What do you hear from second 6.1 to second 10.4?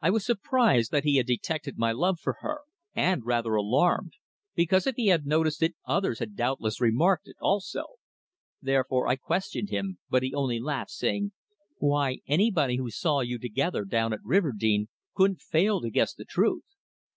had doubtless remarked it also. Therefore I questioned him, but he